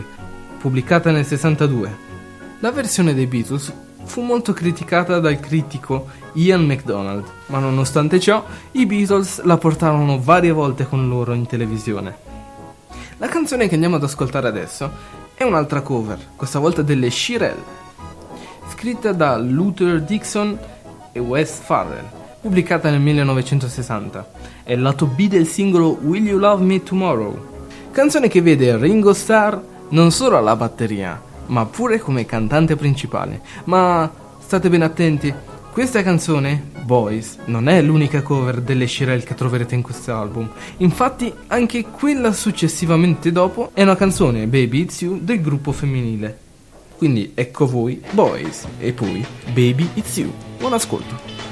pubblicata 0.59 1.09
nel 1.09 1.25
62. 1.25 1.97
La 2.59 2.71
versione 2.71 3.15
dei 3.15 3.25
Beatles 3.25 3.73
fu 4.03 4.21
molto 4.21 4.53
criticata 4.53 5.19
dal 5.19 5.39
critico 5.39 6.09
Ian 6.33 6.63
MacDonald, 6.63 7.25
ma 7.47 7.57
nonostante 7.57 8.19
ciò 8.19 8.45
i 8.73 8.85
Beatles 8.85 9.41
la 9.41 9.57
portarono 9.57 10.21
varie 10.21 10.51
volte 10.51 10.87
con 10.87 11.09
loro 11.09 11.33
in 11.33 11.47
televisione. 11.47 12.17
La 13.17 13.29
canzone 13.29 13.67
che 13.67 13.73
andiamo 13.73 13.95
ad 13.95 14.03
ascoltare 14.03 14.47
adesso 14.47 14.91
è 15.33 15.41
un'altra 15.41 15.81
cover, 15.81 16.19
questa 16.35 16.59
volta 16.59 16.83
delle 16.83 17.09
Shirelle, 17.09 17.63
scritta 18.69 19.11
da 19.11 19.37
Luther 19.39 20.03
Dixon 20.03 20.55
e 21.11 21.19
Wes 21.19 21.61
Farrell, 21.61 22.16
pubblicata 22.39 22.89
nel 22.89 23.01
1960. 23.01 24.29
È 24.63 24.73
il 24.73 24.81
lato 24.81 25.05
B 25.05 25.27
del 25.27 25.47
singolo 25.47 25.97
Will 26.01 26.25
You 26.25 26.39
Love 26.39 26.63
Me 26.63 26.83
Tomorrow, 26.83 27.45
canzone 27.91 28.27
che 28.27 28.41
vede 28.41 28.77
Ringo 28.77 29.13
Starr 29.13 29.57
non 29.89 30.11
solo 30.11 30.37
alla 30.37 30.55
batteria, 30.55 31.21
ma 31.47 31.65
pure 31.65 31.99
come 31.99 32.25
cantante 32.25 32.75
principale. 32.75 33.41
Ma 33.65 34.09
state 34.39 34.69
ben 34.69 34.81
attenti, 34.81 35.33
questa 35.71 36.01
canzone, 36.01 36.71
Boys, 36.83 37.37
non 37.45 37.67
è 37.67 37.81
l'unica 37.81 38.21
cover 38.21 38.61
delle 38.61 38.87
Shirelle 38.87 39.23
che 39.23 39.35
troverete 39.35 39.75
in 39.75 39.81
questo 39.81 40.13
album. 40.13 40.49
Infatti, 40.77 41.31
anche 41.47 41.83
quella 41.83 42.31
successivamente 42.31 43.31
dopo 43.31 43.71
è 43.73 43.83
una 43.83 43.95
canzone, 43.95 44.47
Baby 44.47 44.81
It's 44.81 45.01
You, 45.01 45.19
del 45.21 45.41
gruppo 45.41 45.71
femminile. 45.71 46.45
Quindi 46.97 47.31
ecco 47.35 47.67
voi, 47.67 48.01
Boys, 48.11 48.65
e 48.79 48.91
poi 48.91 49.23
Baby 49.53 49.87
It's 49.93 50.17
You. 50.17 50.33
Buon 50.57 50.73
ascolto. 50.73 51.46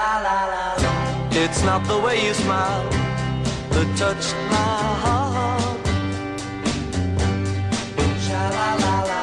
It's 0.00 1.64
not 1.64 1.82
the 1.88 1.98
way 1.98 2.24
you 2.24 2.32
smile 2.32 2.88
that 3.70 3.88
touched 3.96 4.36
my 4.48 4.78
heart. 5.02 5.86
La 8.30 8.44
la 8.56 8.68
la 8.84 8.96
la. 9.08 9.20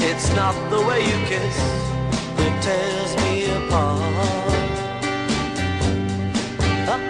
It's 0.00 0.28
not 0.36 0.54
the 0.68 0.80
way 0.86 1.00
you 1.00 1.18
kiss 1.32 1.56
that 2.36 2.54
tears 2.62 3.12
me 3.22 3.56
apart. 3.56 4.02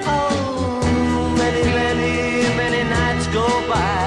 Oh, 0.06 1.34
many, 1.36 1.64
many, 1.80 2.56
many 2.56 2.82
nights 2.88 3.26
go 3.38 3.46
by. 3.68 3.98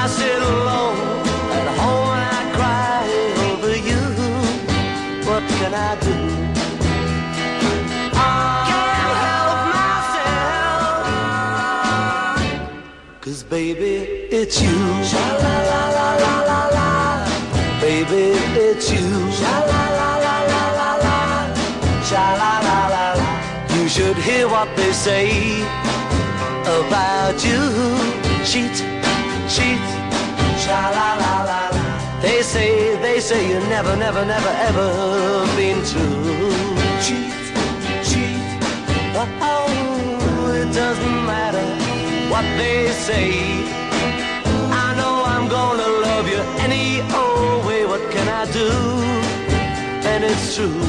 I 0.00 0.06
sit 0.08 0.40
alone 0.40 0.96
at 1.58 1.68
home 1.80 2.08
and 2.16 2.26
I 2.40 2.42
cry 2.56 3.02
over 3.50 3.76
you. 3.76 4.02
What 5.28 5.44
can 5.58 5.74
I 5.74 5.94
do? 6.00 6.49
Baby, 13.50 13.96
it's 14.30 14.62
you. 14.62 14.78
Sha 15.10 15.26
la 15.44 15.56
la 15.70 15.82
la 15.96 16.08
la 16.24 16.34
la 16.50 16.60
la. 16.76 16.88
Baby, 17.80 18.24
it's 18.66 18.90
you. 18.92 19.08
Sha 19.38 19.54
la 19.70 19.82
la 19.98 20.10
la 20.24 20.36
la 20.52 20.64
la 20.78 20.90
la. 21.04 21.16
Sha 22.08 22.24
la 22.40 22.52
la 22.66 22.78
la 22.94 23.04
la. 23.20 23.28
You 23.74 23.88
should 23.88 24.16
hear 24.28 24.48
what 24.48 24.68
they 24.76 24.92
say 24.92 25.26
about 26.78 27.38
you. 27.48 27.62
Cheat, 28.50 28.76
cheat. 29.54 29.84
Sha 30.64 30.80
la 30.96 31.08
la 31.22 31.32
la 31.50 31.62
la. 31.74 31.82
They 32.22 32.42
say, 32.42 32.96
they 33.02 33.18
say 33.18 33.42
you 33.50 33.58
never, 33.74 33.96
never, 33.96 34.24
never, 34.24 34.52
ever 34.68 34.90
been 35.56 35.80
true. 35.90 36.54
Cheat, 37.04 37.34
cheat. 38.08 38.38
Oh, 39.42 39.59
what 42.40 42.56
they 42.56 42.88
say. 43.06 43.30
I 44.84 44.94
know 44.98 45.14
I'm 45.34 45.46
gonna 45.48 45.88
love 46.06 46.26
you 46.32 46.40
any 46.66 46.86
old 47.20 47.66
way. 47.66 47.84
What 47.92 48.02
can 48.14 48.26
I 48.40 48.44
do? 48.60 48.68
And 50.10 50.24
it's 50.24 50.56
true. 50.56 50.80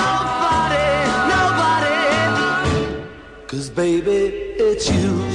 Nobody, 0.00 0.88
nobody. 1.34 1.98
Cause 3.48 3.68
baby, 3.68 4.20
it's 4.68 4.86
you. 4.90 5.33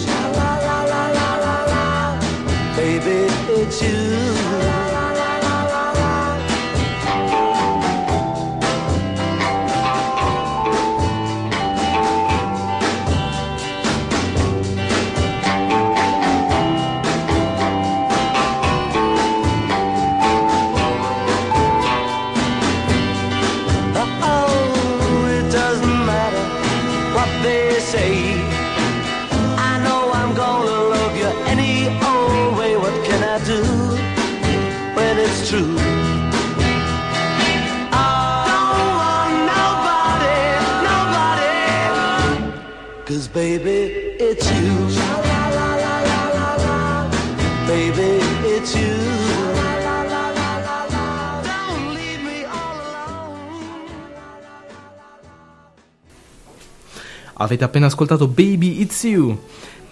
Avete 57.41 57.63
appena 57.63 57.86
ascoltato 57.86 58.28
Baby 58.28 58.82
It's 58.82 59.02
You. 59.04 59.38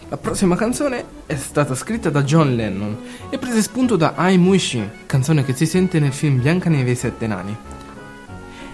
La 0.09 0.17
prossima 0.17 0.57
canzone 0.57 1.05
è 1.25 1.35
stata 1.37 1.75
scritta 1.75 2.09
da 2.09 2.23
John 2.23 2.55
Lennon 2.55 2.97
e 3.29 3.37
prese 3.37 3.61
spunto 3.61 3.95
da 3.95 4.15
I'm 4.17 4.45
Wishing, 4.45 5.05
canzone 5.05 5.45
che 5.45 5.53
si 5.53 5.65
sente 5.65 5.97
nel 6.01 6.11
film 6.11 6.41
Biancaneve 6.41 6.89
e 6.89 6.91
i 6.91 6.95
Sette 6.95 7.25
Nani. 7.25 7.55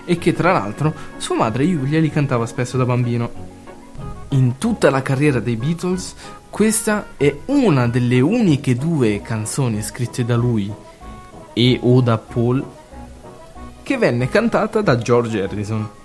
E 0.05 0.17
che 0.17 0.33
tra 0.33 0.53
l'altro 0.53 0.91
sua 1.17 1.35
madre 1.35 1.65
Julia 1.65 1.99
li 1.99 2.09
cantava 2.09 2.47
spesso 2.47 2.75
da 2.75 2.85
bambino. 2.85 3.31
In 4.29 4.57
tutta 4.57 4.89
la 4.89 5.03
carriera 5.03 5.39
dei 5.39 5.55
Beatles, 5.55 6.15
questa 6.49 7.09
è 7.15 7.31
una 7.45 7.87
delle 7.87 8.21
uniche 8.21 8.75
due 8.75 9.21
canzoni 9.21 9.83
scritte 9.83 10.25
da 10.25 10.35
lui 10.35 10.73
e 11.53 11.79
o 11.79 12.01
da 12.01 12.17
Paul 12.17 12.65
che 13.83 13.97
venne 13.99 14.29
cantata 14.29 14.81
da 14.81 14.97
George 14.97 15.43
Harrison. 15.43 16.01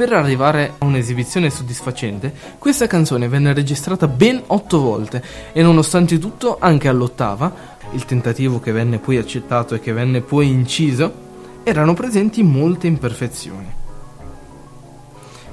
Per 0.00 0.14
arrivare 0.14 0.76
a 0.78 0.86
un'esibizione 0.86 1.50
soddisfacente, 1.50 2.32
questa 2.56 2.86
canzone 2.86 3.28
venne 3.28 3.52
registrata 3.52 4.08
ben 4.08 4.42
otto 4.46 4.80
volte 4.80 5.22
e 5.52 5.60
nonostante 5.60 6.18
tutto, 6.18 6.56
anche 6.58 6.88
all'ottava, 6.88 7.76
il 7.92 8.06
tentativo 8.06 8.60
che 8.60 8.72
venne 8.72 8.98
poi 8.98 9.18
accettato 9.18 9.74
e 9.74 9.80
che 9.80 9.92
venne 9.92 10.22
poi 10.22 10.48
inciso, 10.48 11.12
erano 11.64 11.92
presenti 11.92 12.42
molte 12.42 12.86
imperfezioni. 12.86 13.70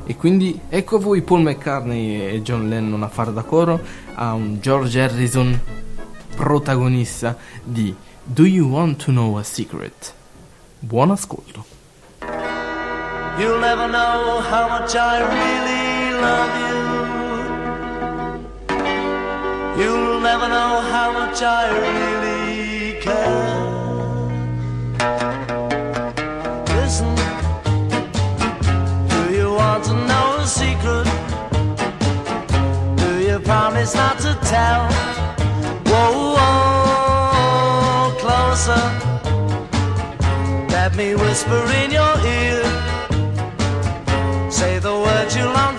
E 0.06 0.16
quindi 0.16 0.58
ecco 0.70 0.96
a 0.96 1.00
voi 1.00 1.24
Paul 1.24 1.42
McCartney 1.42 2.36
e 2.36 2.42
John 2.42 2.70
Lennon 2.70 3.04
a 3.04 3.10
far 3.10 3.34
da 3.34 3.44
coro 3.44 3.78
a 4.14 4.32
un 4.32 4.62
George 4.62 5.02
Harrison 5.02 5.60
protagonista 6.38 7.36
di 7.62 7.94
Do 8.24 8.46
You 8.46 8.70
Want 8.70 9.04
to 9.04 9.12
Know 9.12 9.36
a 9.36 9.44
Secret? 9.44 10.14
Buon 10.80 11.12
ascolto. 11.12 11.77
You'll 13.40 13.60
never 13.60 13.88
know 13.88 14.42
how 14.42 14.68
much 14.68 14.96
I 14.96 15.20
really 15.22 16.12
love 16.26 16.54
you. 16.64 16.78
You'll 19.80 20.20
never 20.22 20.48
know 20.50 20.82
how 20.82 21.12
much 21.12 21.44
I 21.44 21.70
really 21.86 23.00
care. 23.00 23.54
Listen, 26.78 27.14
do 29.08 29.22
you 29.36 29.54
want 29.54 29.84
to 29.84 29.94
know 29.94 30.38
a 30.40 30.48
secret? 30.48 31.06
Do 32.98 33.20
you 33.24 33.40
promise 33.42 33.94
not 33.94 34.18
to 34.26 34.34
tell? 34.50 34.90
Whoa, 35.86 36.34
whoa, 36.38 38.16
closer. 38.18 38.86
Let 40.70 40.96
me 40.96 41.14
whisper 41.14 41.72
in 41.84 41.92
your 41.92 42.20
ear. 42.26 42.87
Say 45.38 45.44
the 45.44 45.50
words 45.50 45.54
you 45.54 45.62
long 45.62 45.77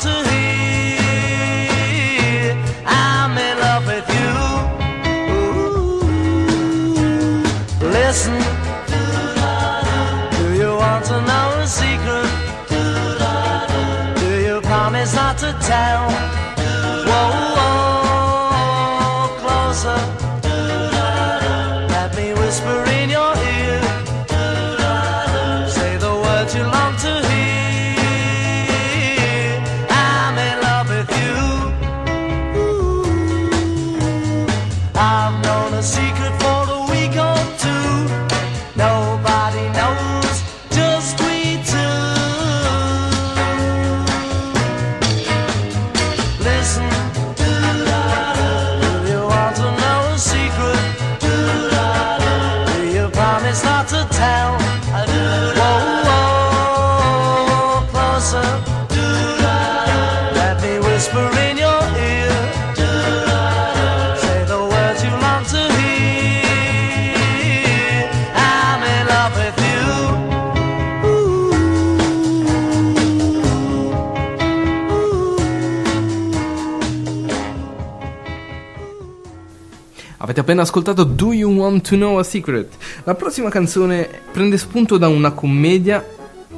Avete 80.38 80.52
appena 80.52 80.62
ascoltato 80.62 81.02
Do 81.02 81.32
You 81.32 81.52
Want 81.52 81.88
to 81.88 81.96
Know 81.96 82.16
a 82.18 82.22
Secret? 82.22 82.72
La 83.02 83.16
prossima 83.16 83.48
canzone 83.48 84.08
prende 84.30 84.56
spunto 84.56 84.96
da 84.96 85.08
una 85.08 85.32
commedia 85.32 86.06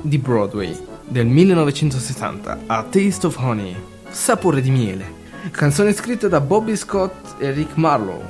di 0.03 0.19
Broadway 0.19 0.79
del 1.09 1.25
1960, 1.25 2.59
A 2.67 2.83
Taste 2.83 3.27
of 3.27 3.39
Honey, 3.39 3.75
Sapore 4.11 4.61
di 4.61 4.71
miele. 4.71 5.11
Canzone 5.51 5.95
scritta 5.95 6.29
da 6.29 6.43
Bobby 6.43 6.77
Scott 6.77 7.37
e 7.39 7.53
Rick 7.53 7.77
Marlowe. 7.77 8.27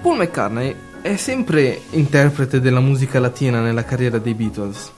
Paul 0.00 0.16
McCartney 0.16 0.74
è 1.02 1.14
sempre 1.16 1.82
interprete 1.90 2.58
della 2.58 2.80
musica 2.80 3.20
latina 3.20 3.60
nella 3.60 3.84
carriera 3.84 4.16
dei 4.16 4.32
Beatles. 4.32 4.92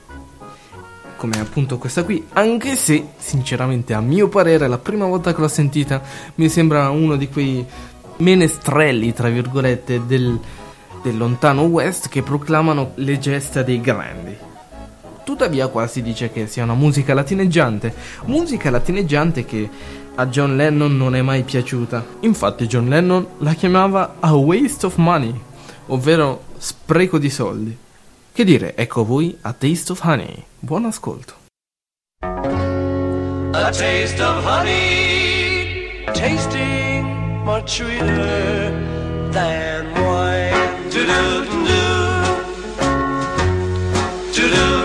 Come 1.16 1.40
appunto 1.40 1.78
questa 1.78 2.04
qui, 2.04 2.24
anche 2.34 2.76
se 2.76 3.08
sinceramente 3.16 3.94
a 3.94 4.00
mio 4.00 4.28
parere 4.28 4.68
la 4.68 4.78
prima 4.78 5.06
volta 5.06 5.34
che 5.34 5.40
l'ho 5.40 5.48
sentita 5.48 6.00
mi 6.36 6.48
sembra 6.48 6.90
uno 6.90 7.16
di 7.16 7.28
quei 7.28 7.66
menestrelli, 8.18 9.12
tra 9.12 9.28
virgolette, 9.28 10.06
del, 10.06 10.38
del 11.02 11.16
lontano 11.16 11.62
West 11.62 12.08
che 12.08 12.22
proclamano 12.22 12.92
le 12.96 13.18
gesta 13.18 13.62
dei 13.62 13.80
grandi. 13.80 14.36
Tuttavia 15.24 15.68
qua 15.68 15.86
si 15.86 16.02
dice 16.02 16.30
che 16.30 16.46
sia 16.46 16.64
una 16.64 16.74
musica 16.74 17.14
latineggiante, 17.14 17.94
musica 18.26 18.70
latineggiante 18.70 19.44
che 19.44 19.70
a 20.16 20.26
John 20.26 20.54
Lennon 20.54 20.96
non 20.96 21.16
è 21.16 21.22
mai 21.22 21.42
piaciuta. 21.42 22.04
Infatti 22.20 22.66
John 22.66 22.88
Lennon 22.88 23.26
la 23.38 23.54
chiamava 23.54 24.16
a 24.20 24.34
waste 24.34 24.86
of 24.86 24.96
money, 24.96 25.34
ovvero 25.86 26.42
spreco 26.58 27.18
di 27.18 27.30
soldi. 27.30 27.76
Che 28.32 28.44
dire, 28.44 28.74
ecco 28.76 29.00
a 29.00 29.04
voi 29.04 29.36
a 29.40 29.52
Taste 29.52 29.92
of 29.92 30.02
Honey. 30.04 30.44
Buon 30.58 30.84
ascolto. 30.84 31.34
A 32.20 33.70
taste 33.70 34.20
of 34.20 34.44
honey, 34.44 36.04
tasting 36.12 36.93
much 37.44 37.76
sweeter 37.76 38.70
than 39.30 39.84
wine. 40.02 40.90
Do 40.90 41.04
do 41.04 41.44
do 41.44 41.74
do 44.32 44.48
do. 44.50 44.83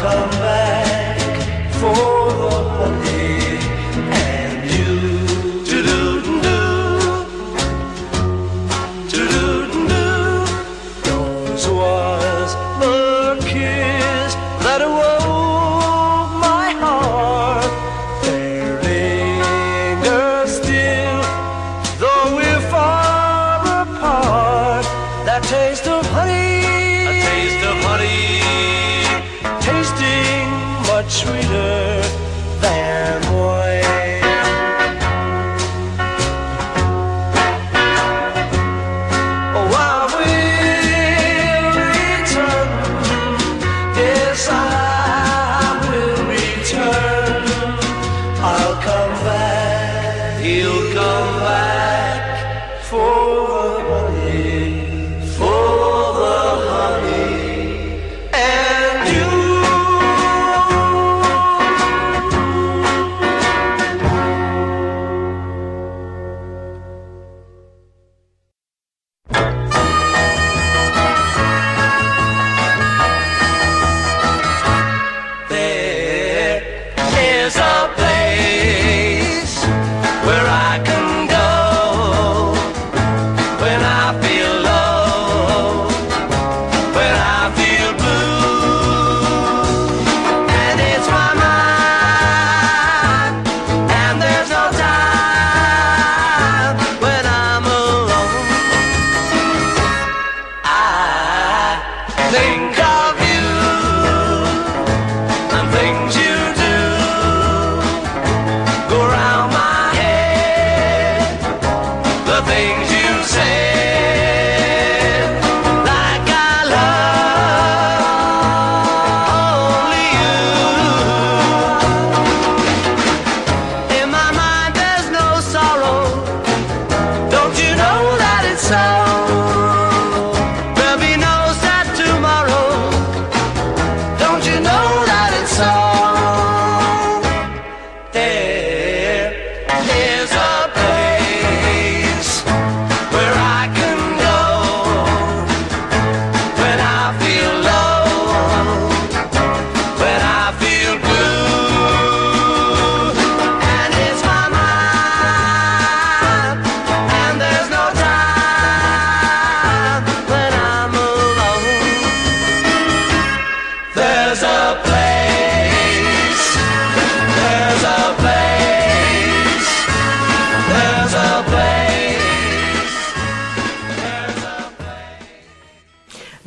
Come 0.00 0.39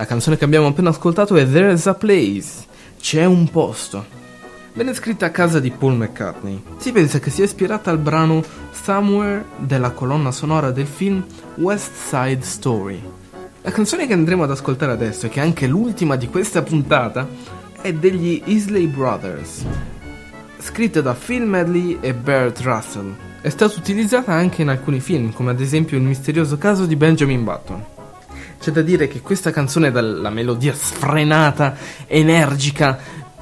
La 0.03 0.09
canzone 0.09 0.37
che 0.37 0.43
abbiamo 0.43 0.67
appena 0.67 0.89
ascoltato 0.89 1.33
è 1.37 1.49
There's 1.49 1.87
a 1.87 1.93
Place, 1.93 2.65
c'è 2.99 3.23
un 3.23 3.49
posto. 3.49 4.05
Venne 4.73 4.93
scritta 4.93 5.27
a 5.27 5.29
casa 5.29 5.61
di 5.61 5.71
Paul 5.71 5.95
McCartney. 5.95 6.61
Si 6.75 6.91
pensa 6.91 7.19
che 7.19 7.29
sia 7.29 7.45
ispirata 7.45 7.89
al 7.89 7.99
brano 7.99 8.43
Somewhere 8.71 9.45
della 9.59 9.91
colonna 9.91 10.31
sonora 10.31 10.71
del 10.71 10.87
film 10.87 11.25
West 11.55 11.93
Side 12.09 12.41
Story. 12.41 13.01
La 13.61 13.71
canzone 13.71 14.05
che 14.05 14.11
andremo 14.11 14.43
ad 14.43 14.51
ascoltare 14.51 14.91
adesso, 14.91 15.27
e 15.27 15.29
che 15.29 15.39
è 15.39 15.43
anche 15.43 15.67
l'ultima 15.67 16.17
di 16.17 16.27
questa 16.27 16.63
puntata, 16.63 17.25
è 17.79 17.93
degli 17.93 18.41
Isley 18.47 18.87
Brothers, 18.87 19.63
scritta 20.57 20.99
da 20.99 21.13
Phil 21.13 21.45
Medley 21.45 21.99
e 22.01 22.13
Bert 22.13 22.59
Russell. 22.59 23.15
È 23.39 23.47
stata 23.47 23.73
utilizzata 23.77 24.33
anche 24.33 24.63
in 24.63 24.67
alcuni 24.67 24.99
film, 24.99 25.31
come 25.31 25.51
ad 25.51 25.61
esempio 25.61 25.95
Il 25.95 26.03
misterioso 26.03 26.57
caso 26.57 26.85
di 26.85 26.97
Benjamin 26.97 27.45
Button. 27.45 27.92
C'è 28.63 28.71
da 28.71 28.81
dire 28.81 29.09
che 29.09 29.19
questa 29.19 29.51
canzone 29.51 29.91
dalla 29.91 30.29
melodia 30.29 30.73
sfrenata, 30.73 31.75
energica, 32.07 32.97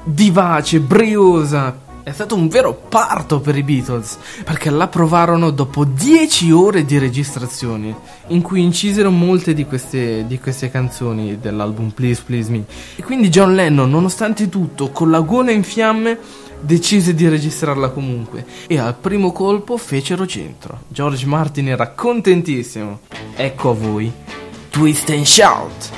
vivace, 0.06 0.80
briosa, 0.80 1.78
è 2.02 2.10
stato 2.10 2.34
un 2.34 2.48
vero 2.48 2.74
parto 2.74 3.38
per 3.38 3.56
i 3.56 3.62
Beatles, 3.62 4.18
perché 4.42 4.68
la 4.70 4.88
provarono 4.88 5.50
dopo 5.50 5.84
10 5.84 6.50
ore 6.50 6.84
di 6.84 6.98
registrazioni, 6.98 7.94
in 8.30 8.42
cui 8.42 8.62
incisero 8.64 9.12
molte 9.12 9.54
di 9.54 9.64
queste, 9.64 10.26
di 10.26 10.40
queste, 10.40 10.72
canzoni 10.72 11.38
dell'album 11.38 11.90
Please 11.90 12.22
Please 12.26 12.50
Me. 12.50 12.64
E 12.96 13.04
quindi 13.04 13.28
John 13.28 13.54
Lennon, 13.54 13.88
nonostante 13.88 14.48
tutto, 14.48 14.90
con 14.90 15.08
la 15.08 15.20
gola 15.20 15.52
in 15.52 15.62
fiamme, 15.62 16.18
decise 16.58 17.14
di 17.14 17.28
registrarla 17.28 17.90
comunque 17.90 18.44
e 18.66 18.76
al 18.76 18.96
primo 18.96 19.30
colpo 19.30 19.76
fecero 19.76 20.26
centro. 20.26 20.80
George 20.88 21.26
Martin 21.26 21.68
era 21.68 21.90
contentissimo. 21.90 22.98
Ecco 23.36 23.70
a 23.70 23.74
voi 23.74 24.12
Twist 24.72 25.10
and 25.10 25.28
Shout. 25.28 25.90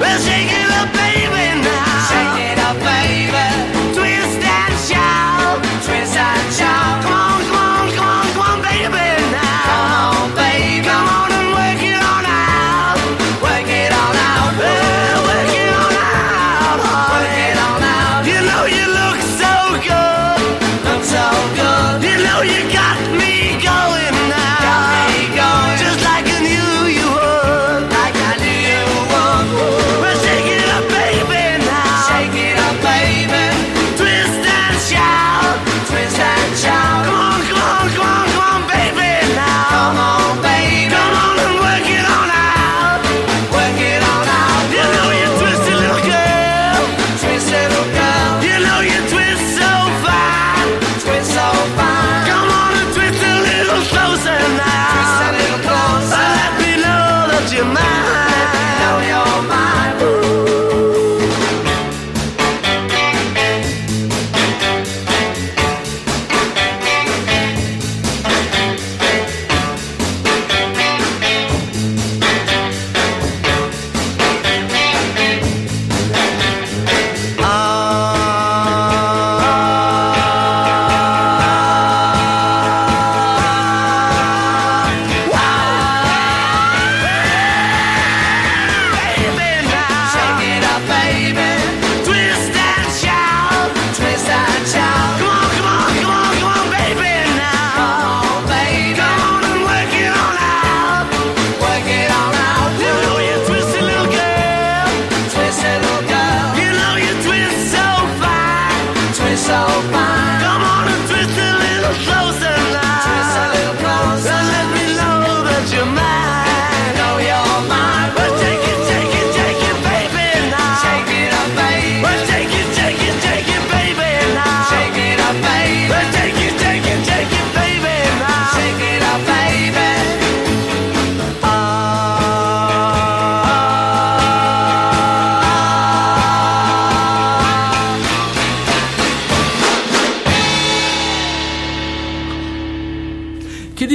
Well, 0.00 0.63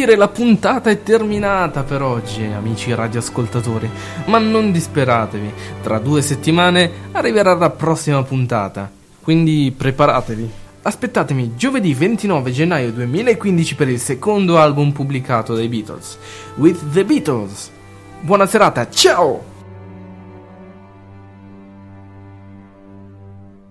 dire 0.09 0.15
la 0.15 0.27
puntata 0.27 0.89
è 0.89 1.03
terminata 1.03 1.83
per 1.83 2.01
oggi, 2.01 2.43
amici 2.43 2.95
radioascoltatori, 2.95 3.87
ma 4.25 4.39
non 4.39 4.71
disperatevi, 4.71 5.53
tra 5.83 5.99
due 5.99 6.23
settimane 6.23 6.91
arriverà 7.11 7.53
la 7.53 7.69
prossima 7.69 8.23
puntata, 8.23 8.89
quindi 9.21 9.71
preparatevi. 9.75 10.51
Aspettatemi 10.81 11.53
giovedì 11.55 11.93
29 11.93 12.51
gennaio 12.51 12.91
2015 12.91 13.75
per 13.75 13.89
il 13.89 13.99
secondo 13.99 14.57
album 14.57 14.91
pubblicato 14.91 15.53
dai 15.53 15.67
Beatles, 15.67 16.17
With 16.55 16.91
the 16.91 17.05
Beatles. 17.05 17.69
Buona 18.21 18.47
serata, 18.47 18.89
ciao! 18.89 19.58